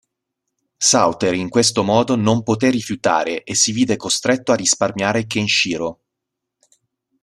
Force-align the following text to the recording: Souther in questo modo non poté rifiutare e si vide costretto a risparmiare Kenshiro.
Souther 0.79 1.35
in 1.35 1.49
questo 1.49 1.83
modo 1.83 2.15
non 2.15 2.41
poté 2.41 2.71
rifiutare 2.71 3.43
e 3.43 3.53
si 3.53 3.71
vide 3.71 3.97
costretto 3.97 4.51
a 4.51 4.55
risparmiare 4.55 5.27
Kenshiro. 5.27 5.99